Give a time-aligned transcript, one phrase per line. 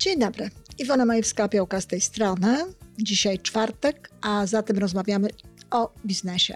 [0.00, 0.50] Dzień dobry.
[0.78, 2.56] Iwona Majewska-Piołka z tej strony.
[2.98, 5.28] Dzisiaj czwartek, a zatem rozmawiamy
[5.70, 6.54] o biznesie.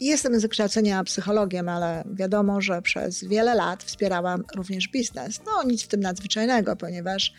[0.00, 5.40] Jestem z wykształcenia psychologiem, ale wiadomo, że przez wiele lat wspierałam również biznes.
[5.46, 7.32] No nic w tym nadzwyczajnego, ponieważ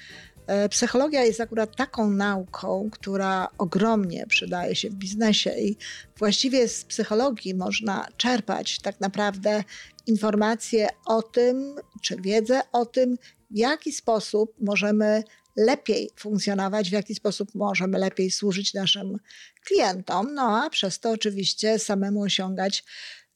[0.48, 5.78] e, Psychologia jest akurat taką nauką, która ogromnie przydaje się w biznesie i
[6.18, 9.64] właściwie z psychologii można czerpać tak naprawdę
[10.08, 13.18] informacje o tym, czy wiedzę o tym,
[13.52, 15.24] w jaki sposób możemy
[15.56, 19.18] lepiej funkcjonować, w jaki sposób możemy lepiej służyć naszym
[19.66, 22.84] klientom, no a przez to oczywiście samemu osiągać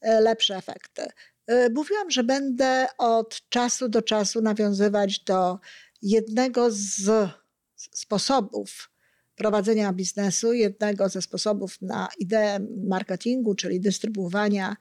[0.00, 1.06] e, lepsze efekty.
[1.46, 5.58] E, mówiłam, że będę od czasu do czasu nawiązywać do
[6.02, 7.30] jednego z
[7.76, 8.90] sposobów
[9.36, 14.76] prowadzenia biznesu, jednego ze sposobów na ideę marketingu, czyli dystrybuowania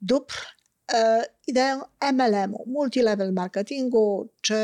[0.00, 0.34] dóbr
[1.46, 1.80] ideę
[2.12, 4.54] MLM-u, multilevel marketingu, czy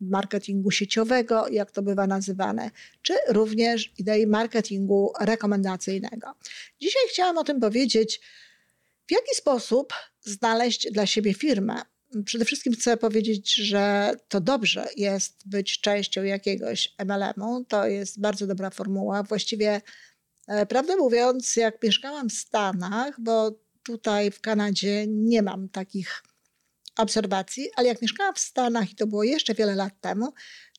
[0.00, 2.70] marketingu sieciowego, jak to bywa nazywane,
[3.02, 6.34] czy również idei marketingu rekomendacyjnego.
[6.80, 8.20] Dzisiaj chciałam o tym powiedzieć,
[9.06, 11.82] w jaki sposób znaleźć dla siebie firmę.
[12.24, 17.64] Przede wszystkim chcę powiedzieć, że to dobrze jest być częścią jakiegoś MLM-u.
[17.64, 19.22] To jest bardzo dobra formuła.
[19.22, 19.80] Właściwie,
[20.48, 23.52] e, prawdę mówiąc, jak mieszkałam w Stanach, bo
[23.88, 26.22] tutaj w Kanadzie nie mam takich
[26.96, 30.32] obserwacji, ale jak mieszkałam w Stanach i to było jeszcze wiele lat temu,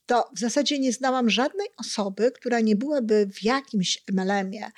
[0.05, 4.71] to w zasadzie nie znałam żadnej osoby, która nie byłaby w jakimś MLM-ie.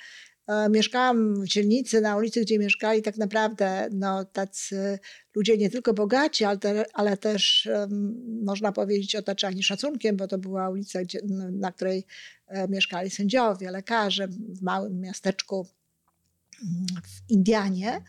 [0.46, 4.98] E, mieszkałam w dzielnicy, na ulicy, gdzie mieszkali tak naprawdę no, tacy
[5.34, 8.14] ludzie nie tylko bogaci, ale, te, ale też um,
[8.44, 11.20] można powiedzieć otaczani szacunkiem, bo to była ulica, gdzie,
[11.52, 12.06] na której
[12.46, 15.66] e, mieszkali sędziowie, lekarze w małym miasteczku
[17.04, 18.02] w Indianie.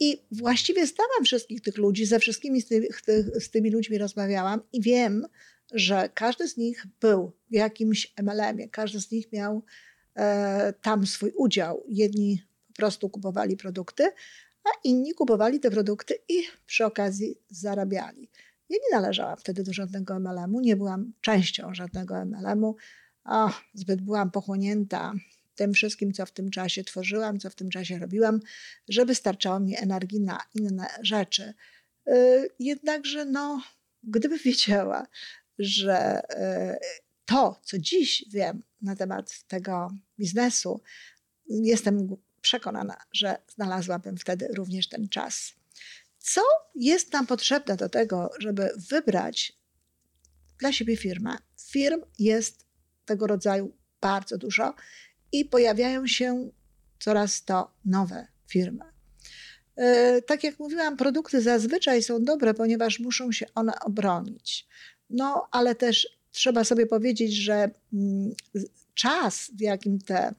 [0.00, 2.68] I właściwie znałam wszystkich tych ludzi, ze wszystkimi z,
[3.44, 5.26] z tymi ludźmi rozmawiałam i wiem,
[5.72, 9.62] że każdy z nich był w jakimś MLM-ie, każdy z nich miał
[10.14, 11.84] e, tam swój udział.
[11.88, 14.04] Jedni po prostu kupowali produkty,
[14.64, 18.30] a inni kupowali te produkty i przy okazji zarabiali.
[18.68, 22.76] Ja nie należałam wtedy do żadnego MLM-u, nie byłam częścią żadnego MLM-u,
[23.74, 25.12] zbyt byłam pochłonięta
[25.54, 28.40] tym wszystkim, co w tym czasie tworzyłam, co w tym czasie robiłam,
[28.88, 31.54] żeby starczało mi energii na inne rzeczy.
[32.08, 33.62] Y, jednakże, no,
[34.02, 35.06] gdybym wiedziała,
[35.58, 36.78] że y,
[37.24, 40.80] to, co dziś wiem na temat tego biznesu,
[41.48, 45.52] jestem przekonana, że znalazłabym wtedy również ten czas.
[46.18, 46.40] Co
[46.74, 49.52] jest nam potrzebne do tego, żeby wybrać
[50.58, 51.36] dla siebie firmę?
[51.60, 52.66] Firm jest
[53.04, 54.74] tego rodzaju bardzo dużo
[55.34, 56.50] i pojawiają się
[57.00, 58.84] coraz to nowe firmy.
[59.76, 64.66] E, tak jak mówiłam, produkty zazwyczaj są dobre, ponieważ muszą się one obronić.
[65.10, 68.34] No, ale też trzeba sobie powiedzieć, że mm,
[68.94, 70.34] czas, w jakim te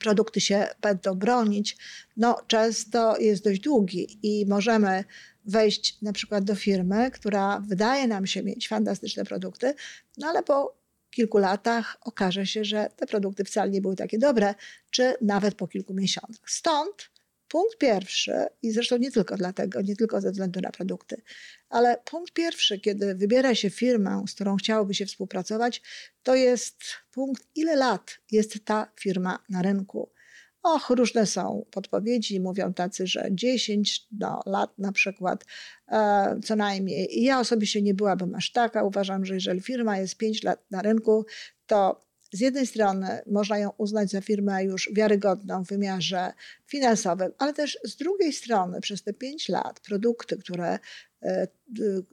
[0.00, 1.76] produkty się będą bronić,
[2.16, 5.04] no, często jest dość długi i możemy
[5.44, 9.74] wejść na przykład do firmy, która wydaje nam się mieć fantastyczne produkty,
[10.18, 10.85] no ale po
[11.16, 14.54] kilku latach okaże się, że te produkty wcale nie były takie dobre,
[14.90, 16.50] czy nawet po kilku miesiącach.
[16.50, 17.10] Stąd
[17.48, 18.32] punkt pierwszy,
[18.62, 21.22] i zresztą nie tylko dlatego, nie tylko ze względu na produkty,
[21.68, 25.82] ale punkt pierwszy, kiedy wybiera się firmę, z którą chciałoby się współpracować,
[26.22, 26.76] to jest
[27.12, 30.10] punkt, ile lat jest ta firma na rynku.
[30.66, 35.44] Och, różne są podpowiedzi, mówią tacy, że 10 no, lat na przykład
[35.88, 37.18] e, co najmniej.
[37.18, 38.82] I ja osobiście nie byłabym aż taka.
[38.82, 41.26] Uważam, że jeżeli firma jest 5 lat na rynku,
[41.66, 46.32] to z jednej strony można ją uznać za firmę już wiarygodną w wymiarze
[46.66, 50.78] finansowym, ale też z drugiej strony przez te 5 lat produkty, które
[51.22, 51.48] e,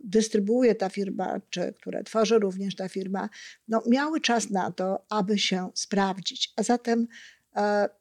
[0.04, 3.30] dystrybuuje ta firma, czy które tworzy również ta firma,
[3.68, 6.54] no, miały czas na to, aby się sprawdzić.
[6.56, 7.08] A zatem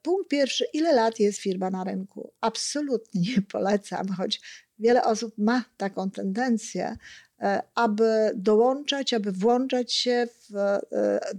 [0.01, 2.31] punkt pierwszy, ile lat jest firma na rynku?
[2.41, 4.41] Absolutnie nie polecam, choć
[4.79, 6.97] wiele osób ma taką tendencję,
[7.39, 10.79] e, aby dołączać, aby włączać się w, e,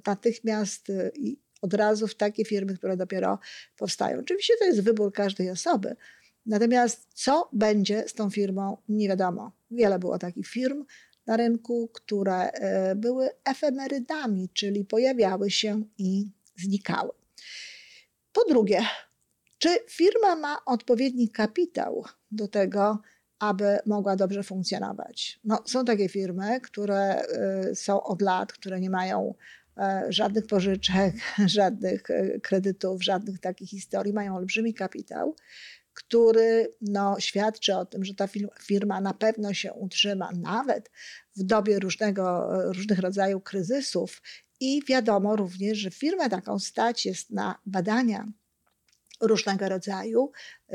[0.06, 3.38] natychmiast i od razu w takie firmy, które dopiero
[3.76, 4.19] powstają.
[4.19, 5.96] Oczywiście to jest wybór każdej osoby.
[6.46, 9.52] Natomiast co będzie z tą firmą, nie wiadomo.
[9.70, 10.84] Wiele było takich firm
[11.26, 12.50] na rynku, które
[12.96, 17.10] były efemerydami, czyli pojawiały się i znikały.
[18.34, 18.82] Po drugie,
[19.58, 22.98] czy firma ma odpowiedni kapitał do tego,
[23.38, 25.40] aby mogła dobrze funkcjonować?
[25.44, 27.22] No, są takie firmy, które
[27.70, 29.34] y, są od lat, które nie mają
[29.78, 31.14] e, żadnych pożyczek,
[31.46, 35.36] żadnych e, kredytów, żadnych takich historii, mają olbrzymi kapitał,
[35.94, 38.28] który no, świadczy o tym, że ta
[38.62, 40.90] firma na pewno się utrzyma, nawet
[41.36, 44.22] w dobie różnego, różnych rodzajów kryzysów.
[44.64, 48.26] I wiadomo również, że firmę taką stać jest na badania
[49.20, 50.32] różnego rodzaju,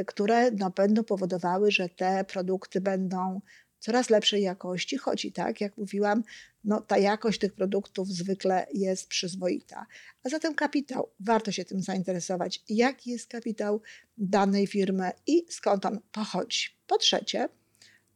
[0.07, 3.41] które no, będą powodowały, że te produkty będą
[3.80, 6.24] coraz lepszej jakości, choć i tak, jak mówiłam,
[6.63, 9.86] no, ta jakość tych produktów zwykle jest przyzwoita.
[10.24, 12.63] A zatem kapitał, warto się tym zainteresować.
[12.69, 13.81] Jaki jest kapitał
[14.18, 16.69] danej firmy i skąd on pochodzi?
[16.88, 17.50] Po trzecie,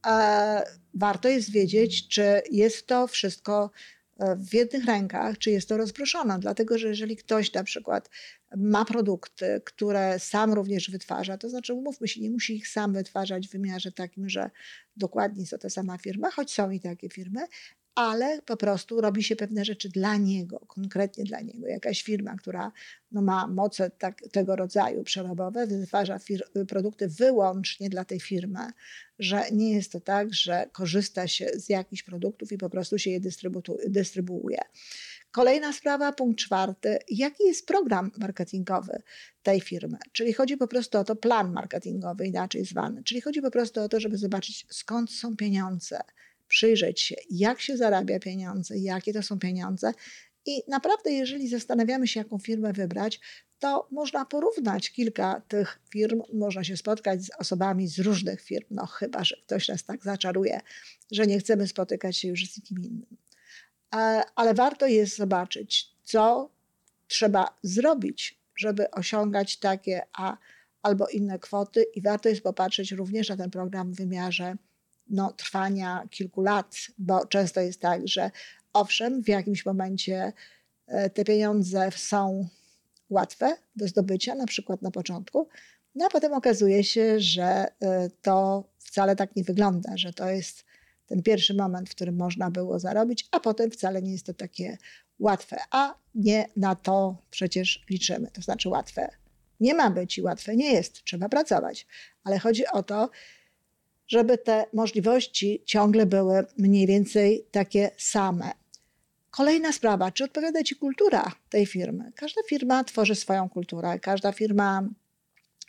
[0.08, 3.72] e, warto jest wiedzieć, czy jest to wszystko
[4.38, 6.40] w jednych rękach, czy jest to rozproszone.
[6.40, 8.10] Dlatego, że jeżeli ktoś na przykład
[8.58, 13.48] ma produkty, które sam również wytwarza, to znaczy umówmy się, nie musi ich sam wytwarzać
[13.48, 14.50] w wymiarze takim, że
[14.98, 17.42] dokładnie jest to ta sama firma, choć są i takie firmy,
[17.96, 21.68] ale po prostu robi się pewne rzeczy dla niego, konkretnie dla niego.
[21.68, 22.72] Jakaś firma, która
[23.12, 26.18] no, ma moce tak, tego rodzaju przerobowe, wytwarza
[26.68, 28.68] produkty wyłącznie dla tej firmy,
[29.20, 33.12] że nie jest to tak, że korzysta się z jakichś produktów i po prostu się
[33.12, 33.20] je
[33.88, 34.58] dystrybuuje.
[35.32, 36.98] Kolejna sprawa, punkt czwarty.
[37.10, 39.02] Jaki jest program marketingowy
[39.44, 39.98] tej firmy?
[40.12, 43.04] Czyli chodzi po prostu o to plan marketingowy, inaczej zwany.
[43.04, 46.00] Czyli chodzi po prostu o to, żeby zobaczyć, skąd są pieniądze,
[46.54, 49.94] przyjrzeć się, jak się zarabia pieniądze, jakie to są pieniądze.
[50.46, 53.20] I naprawdę, jeżeli zastanawiamy się, jaką firmę wybrać,
[53.60, 58.86] to można porównać kilka tych firm, można się spotkać z osobami z różnych firm, no
[58.86, 60.60] chyba, że ktoś nas tak zaczaruje,
[61.12, 63.18] że nie chcemy spotykać się już z nikim innym.
[64.36, 66.50] Ale warto jest zobaczyć, co
[67.08, 70.38] trzeba zrobić, żeby osiągać takie a
[70.82, 74.56] albo inne kwoty, i warto jest popatrzeć również na ten program w wymiarze
[75.10, 78.32] no, trwania kilku lat, bo często jest tak, że
[78.74, 80.34] owszem, w jakimś momencie
[80.88, 82.48] e, te pieniądze są
[83.10, 85.48] łatwe do zdobycia, na przykład na początku,
[85.96, 90.66] no a potem okazuje się, że e, to wcale tak nie wygląda, że to jest
[91.06, 94.78] ten pierwszy moment, w którym można było zarobić, a potem wcale nie jest to takie
[95.20, 98.32] łatwe, a nie na to przecież liczymy.
[98.32, 99.10] To znaczy łatwe
[99.60, 101.88] nie ma być i łatwe nie jest, trzeba pracować,
[102.24, 103.10] ale chodzi o to,
[104.08, 108.52] żeby te możliwości ciągle były mniej więcej takie same.
[109.30, 112.12] Kolejna sprawa, czy odpowiada Ci kultura tej firmy?
[112.16, 114.90] Każda firma tworzy swoją kulturę, każda firma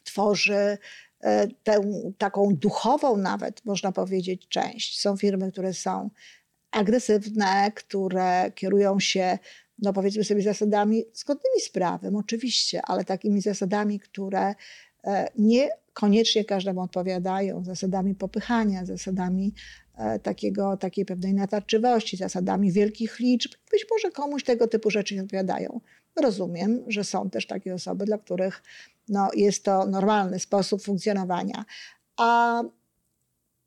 [0.04, 0.78] tworzy
[1.20, 1.80] e, tę
[2.18, 5.00] taką duchową nawet, można powiedzieć, część.
[5.00, 6.10] Są firmy, które są
[6.70, 9.38] agresywne, które kierują się,
[9.78, 14.54] no powiedzmy sobie, zasadami zgodnymi z prawem, oczywiście, ale takimi zasadami, które
[15.38, 19.54] nie koniecznie każdemu odpowiadają, zasadami popychania, zasadami
[19.94, 23.52] e, takiego, takiej pewnej natarczywości, zasadami wielkich liczb.
[23.70, 25.80] Być może komuś tego typu rzeczy nie odpowiadają.
[26.16, 28.62] Rozumiem, że są też takie osoby, dla których
[29.08, 31.64] no, jest to normalny sposób funkcjonowania.
[32.16, 32.62] A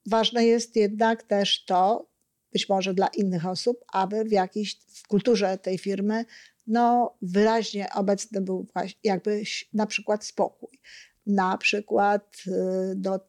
[0.06, 2.08] ważne jest jednak też to,
[2.54, 6.26] być może dla innych osób, aby w jakiejś w kulturze tej firmy
[6.68, 9.44] no, wyraźnie obecny był właśnie jakby
[9.74, 10.80] na przykład spokój
[11.28, 12.52] na przykład, y,
[12.96, 13.20] do,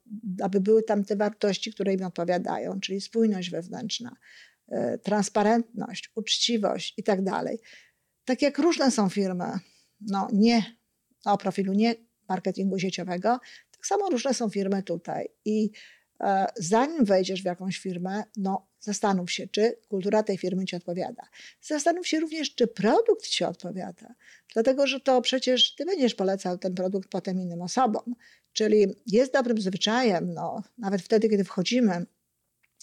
[0.43, 4.17] aby były tam te wartości, które im odpowiadają, czyli spójność wewnętrzna,
[4.69, 7.59] y, transparentność, uczciwość i tak dalej.
[8.25, 9.59] Tak jak różne są firmy,
[10.01, 10.63] no nie
[11.25, 11.95] o profilu nie
[12.29, 13.39] marketingu sieciowego,
[13.71, 15.29] tak samo różne są firmy tutaj.
[15.45, 15.71] I
[16.57, 21.23] zanim wejdziesz w jakąś firmę, no Zastanów się, czy kultura tej firmy ci odpowiada.
[21.61, 24.15] Zastanów się również, czy produkt ci odpowiada.
[24.53, 28.15] Dlatego, że to przecież ty będziesz polecał ten produkt potem innym osobom.
[28.53, 32.07] Czyli jest dobrym zwyczajem, no, nawet wtedy, kiedy wchodzimy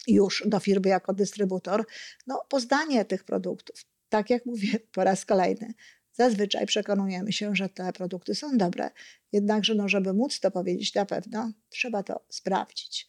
[0.07, 1.85] już do firmy jako dystrybutor,
[2.27, 3.85] no, poznanie tych produktów.
[4.09, 5.73] Tak jak mówię po raz kolejny,
[6.15, 8.89] zazwyczaj przekonujemy się, że te produkty są dobre.
[9.31, 13.07] Jednakże, no, żeby móc to powiedzieć na pewno, trzeba to sprawdzić.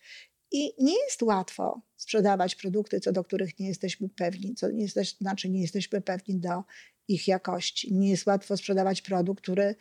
[0.53, 5.17] I nie jest łatwo sprzedawać produkty, co do których nie jesteśmy pewni, co nie jesteś,
[5.17, 6.65] znaczy nie jesteśmy pewni do
[7.09, 7.95] ich jakości.
[7.95, 9.75] Nie jest łatwo sprzedawać produkt, który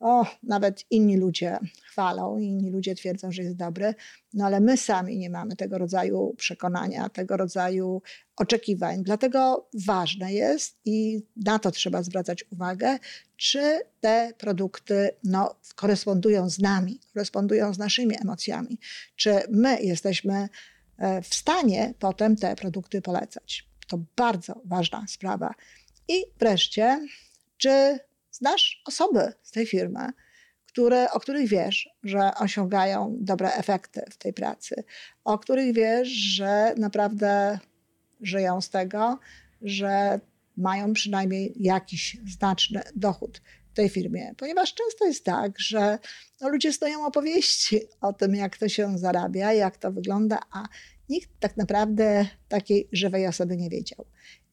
[0.00, 3.94] o, nawet inni ludzie chwalą, inni ludzie twierdzą, że jest dobry,
[4.34, 8.02] no ale my sami nie mamy tego rodzaju przekonania, tego rodzaju
[8.36, 9.02] oczekiwań.
[9.02, 12.98] Dlatego ważne jest i na to trzeba zwracać uwagę,
[13.36, 18.78] czy te produkty no, korespondują z nami, korespondują z naszymi emocjami,
[19.16, 20.48] czy my jesteśmy
[20.98, 23.68] e, w stanie potem te produkty polecać.
[23.88, 25.54] To bardzo ważna sprawa.
[26.08, 27.06] I wreszcie,
[27.56, 27.98] czy
[28.38, 30.08] znasz osoby z tej firmy,
[30.66, 34.84] które, o których wiesz, że osiągają dobre efekty w tej pracy,
[35.24, 37.58] o których wiesz, że naprawdę
[38.20, 39.18] żyją z tego,
[39.62, 40.20] że
[40.56, 43.40] mają przynajmniej jakiś znaczny dochód.
[43.74, 45.98] tej firmie, ponieważ często jest tak, że
[46.40, 50.64] no, ludzie stoją opowieści o tym, jak to się zarabia, jak to wygląda, a
[51.08, 54.06] nikt tak naprawdę takiej żywej osoby nie wiedział.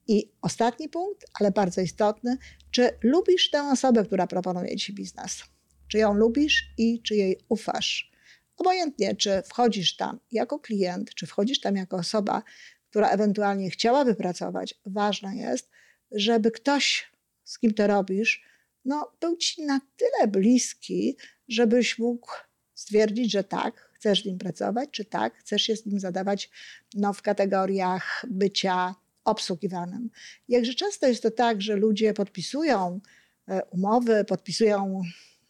[0.07, 2.37] I ostatni punkt, ale bardzo istotny,
[2.71, 5.43] czy lubisz tę osobę, która proponuje ci biznes?
[5.87, 8.11] Czy ją lubisz i czy jej ufasz?
[8.57, 12.43] Obojętnie, czy wchodzisz tam jako klient, czy wchodzisz tam jako osoba,
[12.89, 15.69] która ewentualnie chciałaby pracować, ważne jest,
[16.11, 17.11] żeby ktoś,
[17.43, 18.43] z kim to robisz,
[18.85, 22.31] no, był ci na tyle bliski, żebyś mógł
[22.73, 26.49] stwierdzić, że tak, chcesz z nim pracować, czy tak, chcesz się z nim zadawać
[26.93, 28.95] no, w kategoriach bycia
[29.25, 30.09] obsługiwanym.
[30.47, 32.99] Jakże często jest to tak, że ludzie podpisują
[33.47, 35.01] e, umowy, podpisują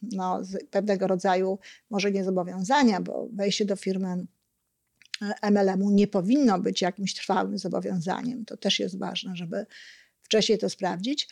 [0.02, 1.58] no, pewnego rodzaju,
[1.90, 4.26] może nie zobowiązania, bo wejście do firmy
[5.22, 8.44] e, MLM-u nie powinno być jakimś trwałym zobowiązaniem.
[8.44, 9.66] To też jest ważne, żeby
[10.22, 11.28] wcześniej to sprawdzić,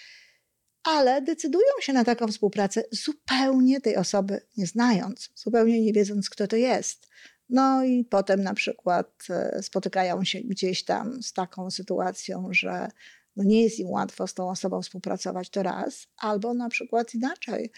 [0.85, 6.47] ale decydują się na taką współpracę zupełnie tej osoby nie znając, zupełnie nie wiedząc, kto
[6.47, 7.09] to jest.
[7.49, 12.89] No i potem na przykład e, spotykają się gdzieś tam z taką sytuacją, że
[13.37, 17.71] no nie jest im łatwo z tą osobą współpracować, to raz, albo na przykład inaczej.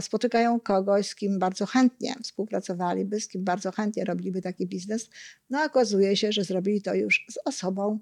[0.00, 5.10] Spotykają kogoś, z kim bardzo chętnie współpracowaliby, z kim bardzo chętnie robiliby taki biznes,
[5.50, 7.98] no okazuje się, że zrobili to już z osobą,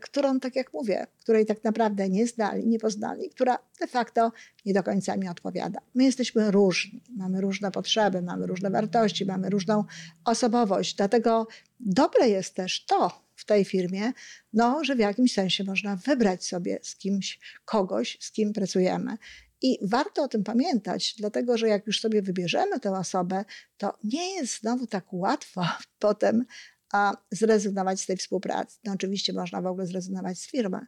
[0.00, 4.32] którą, tak jak mówię, której tak naprawdę nie znali, nie poznali, która de facto
[4.66, 5.80] nie do końca mi odpowiada.
[5.94, 9.84] My jesteśmy różni, mamy różne potrzeby, mamy różne wartości, mamy różną
[10.24, 11.46] osobowość, dlatego
[11.80, 14.12] dobre jest też to w tej firmie,
[14.52, 19.16] no, że w jakimś sensie można wybrać sobie z kimś, kogoś, z kim pracujemy.
[19.62, 23.44] I warto o tym pamiętać, dlatego że jak już sobie wybierzemy tę osobę,
[23.78, 25.64] to nie jest znowu tak łatwo
[25.98, 26.44] potem
[26.92, 28.78] a zrezygnować z tej współpracy.
[28.84, 30.80] No oczywiście można w ogóle zrezygnować z firmy,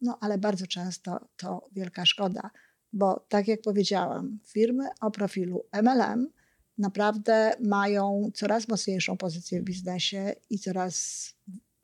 [0.00, 2.50] no ale bardzo często to wielka szkoda,
[2.92, 6.28] bo tak jak powiedziałam, firmy o profilu MLM
[6.78, 11.26] naprawdę mają coraz mocniejszą pozycję w biznesie i coraz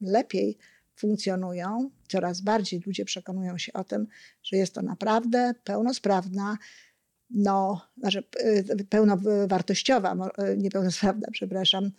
[0.00, 0.58] lepiej
[0.96, 4.06] funkcjonują, coraz bardziej ludzie przekonują się o tym,
[4.42, 6.58] że jest to naprawdę pełnosprawna,
[7.30, 11.90] no, znaczy y, pełnowartościowa, y, niepełnosprawna, przepraszam,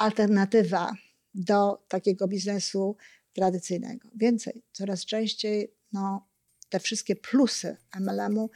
[0.00, 0.92] alternatywa
[1.34, 2.96] do takiego biznesu
[3.32, 4.08] tradycyjnego.
[4.14, 6.28] Więcej, coraz częściej no,
[6.68, 8.50] te wszystkie plusy MLM-u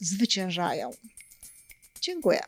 [0.00, 0.90] zwyciężają.
[2.00, 2.40] Dziękuję.